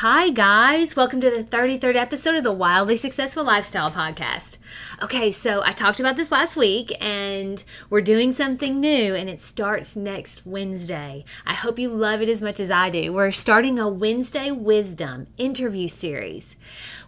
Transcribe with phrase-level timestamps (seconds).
[0.00, 0.94] Hi, guys.
[0.94, 4.58] Welcome to the 33rd episode of the Wildly Successful Lifestyle Podcast.
[5.02, 9.40] Okay, so I talked about this last week, and we're doing something new, and it
[9.40, 11.24] starts next Wednesday.
[11.44, 13.12] I hope you love it as much as I do.
[13.12, 16.54] We're starting a Wednesday Wisdom interview series.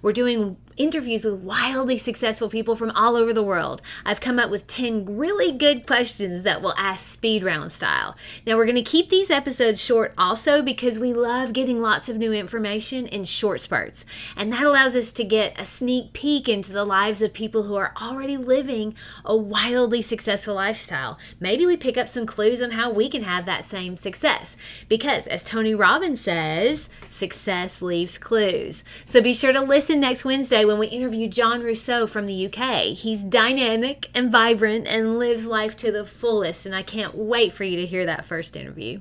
[0.03, 3.83] We're doing interviews with wildly successful people from all over the world.
[4.05, 8.17] I've come up with 10 really good questions that we'll ask speed round style.
[8.47, 12.17] Now, we're going to keep these episodes short also because we love getting lots of
[12.17, 14.07] new information in short spurts.
[14.37, 17.75] And that allows us to get a sneak peek into the lives of people who
[17.75, 21.19] are already living a wildly successful lifestyle.
[21.39, 24.57] Maybe we pick up some clues on how we can have that same success.
[24.89, 28.83] Because, as Tony Robbins says, success leaves clues.
[29.05, 32.97] So be sure to listen next Wednesday when we interview John Rousseau from the UK.
[32.97, 37.65] He's dynamic and vibrant and lives life to the fullest, and I can't wait for
[37.65, 39.01] you to hear that first interview.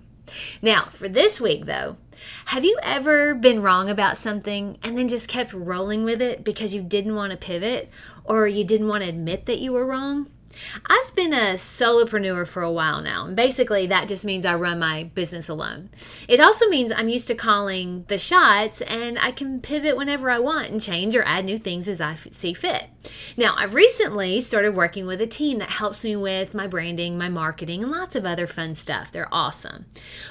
[0.61, 1.97] Now, for this week, though,
[2.45, 6.73] have you ever been wrong about something and then just kept rolling with it because
[6.73, 7.89] you didn't want to pivot
[8.23, 10.27] or you didn't want to admit that you were wrong?
[10.85, 14.79] I've been a solopreneur for a while now, and basically that just means I run
[14.79, 15.89] my business alone.
[16.27, 20.39] It also means I'm used to calling the shots and I can pivot whenever I
[20.39, 22.87] want and change or add new things as I see fit.
[23.37, 27.29] Now, I've recently started working with a team that helps me with my branding, my
[27.29, 29.11] marketing, and lots of other fun stuff.
[29.11, 29.85] They're awesome.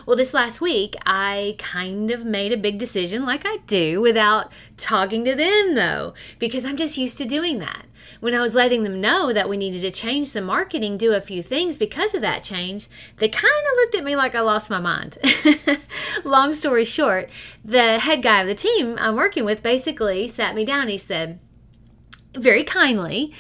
[0.07, 4.53] Well, this last week, I kind of made a big decision, like I do, without
[4.79, 7.87] talking to them though, because I'm just used to doing that
[8.21, 11.21] when I was letting them know that we needed to change the marketing, do a
[11.21, 14.71] few things because of that change, they kind of looked at me like I lost
[14.71, 15.19] my mind.
[16.25, 17.31] Long story short,
[17.65, 20.89] the head guy of the team I'm working with basically sat me down.
[20.89, 21.39] He said,
[22.35, 23.33] very kindly,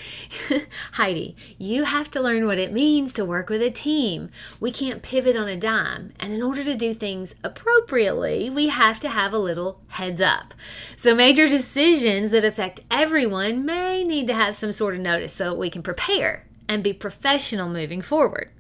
[0.93, 4.31] Heidi, you have to learn what it means to work with a team.
[4.60, 6.12] We can't pivot on a dime.
[6.19, 10.54] And in order to do things appropriately, we have to have a little heads up.
[10.97, 15.54] So, major decisions that affect everyone may need to have some sort of notice so
[15.54, 18.50] we can prepare and be professional moving forward.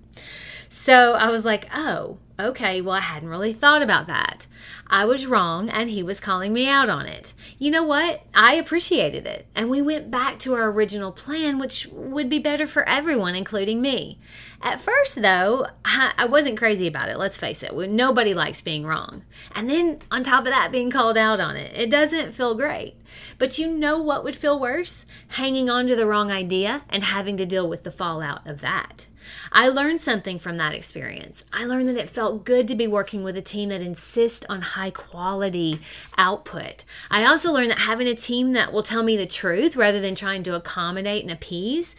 [0.68, 4.46] So, I was like, oh, okay, well, I hadn't really thought about that.
[4.86, 7.34] I was wrong and he was calling me out on it.
[7.58, 8.22] You know what?
[8.34, 9.46] I appreciated it.
[9.54, 13.82] And we went back to our original plan, which would be better for everyone, including
[13.82, 14.18] me.
[14.62, 17.18] At first, though, I, wasn't crazy about it.
[17.18, 17.74] Let's face it.
[17.74, 19.24] Nobody likes being wrong.
[19.54, 21.72] And then on top of that, being called out on it.
[21.76, 22.94] It doesn't feel great.
[23.38, 25.04] But you know what would feel worse?
[25.28, 29.06] Hanging on to the wrong idea and having to deal with the fallout of that.
[29.52, 31.44] I learned something from that experience.
[31.52, 34.62] I learned that it felt good to be working with a team that insists on
[34.62, 35.80] high quality
[36.16, 36.84] output.
[37.10, 40.14] I also learned that having a team that will tell me the truth rather than
[40.14, 41.94] trying to accommodate and appease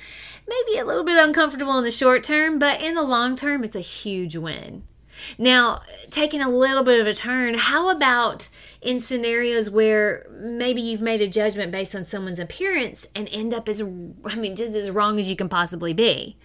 [0.47, 3.63] may be a little bit uncomfortable in the short term, but in the long term,
[3.63, 4.83] it's a huge win.
[5.37, 8.47] Now, taking a little bit of a turn, how about
[8.81, 13.67] in scenarios where maybe you've made a judgment based on someone's appearance and end up
[13.67, 16.37] as, I mean, just as wrong as you can possibly be?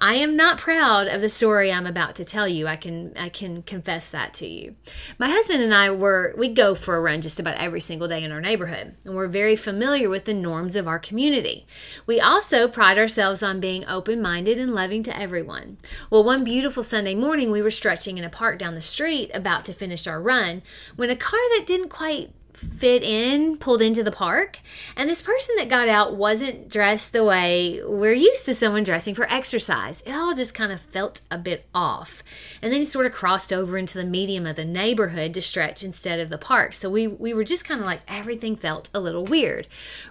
[0.00, 2.68] I am not proud of the story I'm about to tell you.
[2.68, 4.76] I can I can confess that to you.
[5.18, 8.22] My husband and I were we go for a run just about every single day
[8.22, 11.66] in our neighborhood, and we're very familiar with the norms of our community.
[12.06, 15.78] We also pride ourselves on being open-minded and loving to everyone.
[16.10, 19.64] Well, one beautiful Sunday morning, we were stretching in a park down the street about
[19.64, 20.62] to finish our run
[20.94, 24.60] when a car that didn't quite fit in pulled into the park.
[24.96, 29.14] And this person that got out wasn't dressed the way we're used to someone dressing
[29.14, 30.02] for exercise.
[30.02, 32.22] It all just kind of felt a bit off.
[32.60, 35.82] And then he sort of crossed over into the medium of the neighborhood to stretch
[35.82, 36.74] instead of the park.
[36.74, 39.66] So we we were just kind of like everything felt a little weird.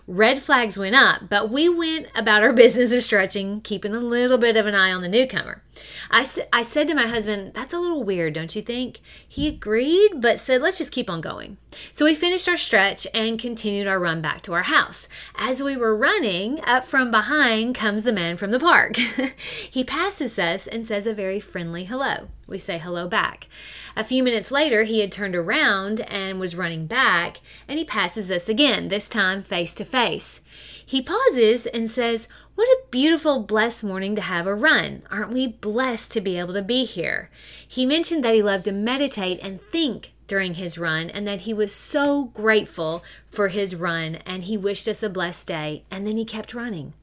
[0.07, 4.38] Red flags went up but we went about our business of stretching keeping a little
[4.38, 5.61] bit of an eye on the newcomer
[6.09, 9.00] I, I said to my husband, That's a little weird, don't you think?
[9.27, 11.57] He agreed, but said, Let's just keep on going.
[11.91, 15.07] So we finished our stretch and continued our run back to our house.
[15.35, 18.97] As we were running, up from behind comes the man from the park.
[19.69, 22.29] he passes us and says a very friendly hello.
[22.47, 23.47] We say hello back.
[23.95, 27.38] A few minutes later, he had turned around and was running back,
[27.68, 30.41] and he passes us again, this time face to face.
[30.85, 35.04] He pauses and says, What a beautiful, blessed morning to have a run.
[35.12, 37.30] Aren't we blessed to be able to be here?
[37.68, 41.54] He mentioned that he loved to meditate and think during his run and that he
[41.54, 46.18] was so grateful for his run and he wished us a blessed day, and then
[46.18, 46.94] he kept running.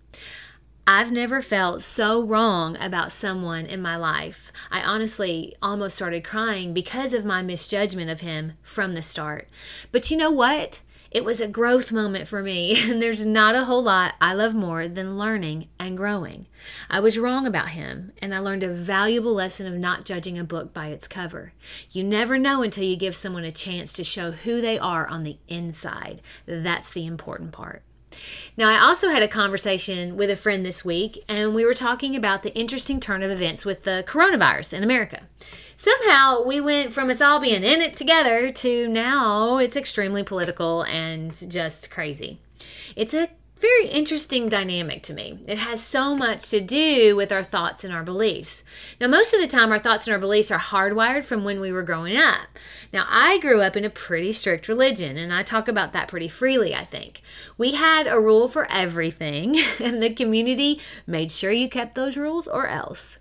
[0.89, 4.51] I've never felt so wrong about someone in my life.
[4.73, 9.49] I honestly almost started crying because of my misjudgment of him from the start.
[9.93, 10.81] But you know what?
[11.15, 14.53] It was a growth moment for me, and there's not a whole lot I love
[14.53, 16.47] more than learning and growing.
[16.91, 20.45] I was wrong about him, and I learned a valuable lesson of not judging a
[20.45, 21.53] book by its cover.
[21.93, 25.23] You never know until you give someone a chance to show who they are on
[25.23, 26.21] the inside.
[26.47, 27.85] That's the important part.
[28.57, 32.17] Now, I also had a conversation with a friend this week, and we were talking
[32.17, 35.23] about the interesting turn of events with the coronavirus in America.
[35.77, 40.83] Somehow, we went from us all being in it together to now it's extremely political
[40.83, 42.39] and just crazy.
[42.97, 43.31] It's a
[43.61, 45.39] very interesting dynamic to me.
[45.47, 48.63] It has so much to do with our thoughts and our beliefs.
[49.01, 51.73] Now, most of the time, our thoughts and our beliefs are hardwired from when we
[51.73, 52.59] were growing up.
[52.93, 56.29] Now, I grew up in a pretty strict religion, and I talk about that pretty
[56.29, 57.23] freely, I think.
[57.57, 62.47] We had a rule for everything, and the community made sure you kept those rules
[62.47, 63.19] or else.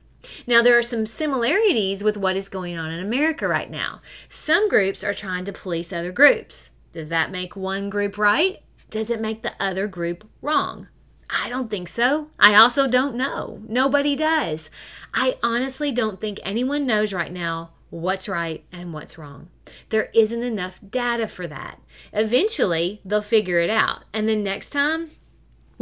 [0.47, 4.01] Now, there are some similarities with what is going on in America right now.
[4.29, 6.69] Some groups are trying to police other groups.
[6.93, 8.63] Does that make one group right?
[8.93, 10.87] does it make the other group wrong?
[11.27, 12.27] I don't think so.
[12.39, 13.59] I also don't know.
[13.67, 14.69] Nobody does.
[15.15, 19.49] I honestly don't think anyone knows right now what's right and what's wrong.
[19.89, 21.79] There isn't enough data for that.
[22.11, 24.03] Eventually, they'll figure it out.
[24.13, 25.09] And then next time,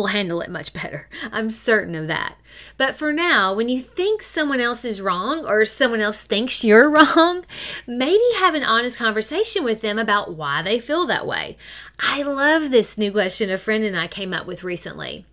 [0.01, 1.07] will handle it much better.
[1.31, 2.35] I'm certain of that.
[2.77, 6.89] But for now, when you think someone else is wrong or someone else thinks you're
[7.15, 7.45] wrong,
[7.87, 11.57] maybe have an honest conversation with them about why they feel that way.
[11.99, 15.25] I love this new question a friend and I came up with recently.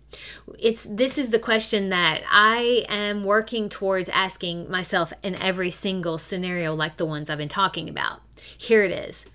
[0.57, 6.17] It's this is the question that I am working towards asking myself in every single
[6.17, 8.21] scenario like the ones I've been talking about.
[8.57, 9.25] Here it is.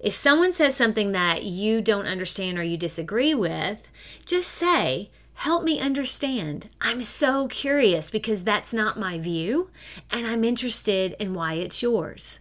[0.00, 3.88] If someone says something that you don't understand or you disagree with,
[4.24, 6.68] just say, Help me understand.
[6.82, 9.70] I'm so curious because that's not my view,
[10.10, 12.40] and I'm interested in why it's yours.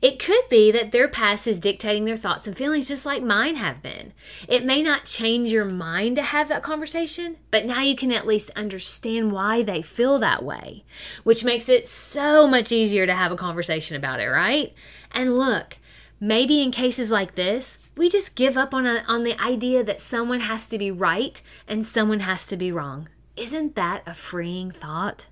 [0.00, 3.56] It could be that their past is dictating their thoughts and feelings just like mine
[3.56, 4.14] have been.
[4.48, 8.26] It may not change your mind to have that conversation, but now you can at
[8.26, 10.84] least understand why they feel that way,
[11.24, 14.72] which makes it so much easier to have a conversation about it, right?
[15.12, 15.76] And look,
[16.20, 20.00] Maybe in cases like this, we just give up on, a, on the idea that
[20.00, 23.08] someone has to be right and someone has to be wrong.
[23.36, 25.26] Isn't that a freeing thought?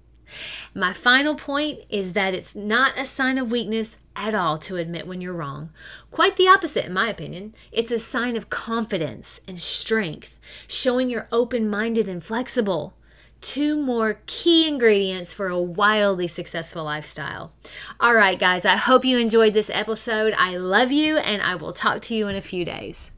[0.74, 5.06] My final point is that it's not a sign of weakness at all to admit
[5.06, 5.70] when you're wrong.
[6.10, 7.54] Quite the opposite, in my opinion.
[7.72, 12.94] It's a sign of confidence and strength, showing you're open minded and flexible
[13.40, 17.52] two more key ingredients for a wildly successful lifestyle.
[18.00, 20.34] All right, guys, I hope you enjoyed this episode.
[20.36, 23.12] I love you, and I will talk to you in a few days.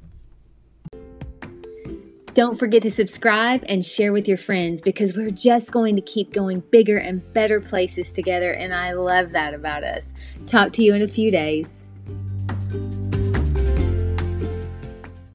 [2.34, 6.32] Don't forget to subscribe and share with your friends because we're just going to keep
[6.32, 10.12] going bigger and better places together, and I love that about us.
[10.46, 11.77] Talk to you in a few days.